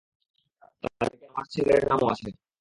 তালিকায় 0.83 1.29
আমার 1.29 1.45
ছেলের 1.53 1.81
নামও 1.89 2.07
আছে। 2.13 2.27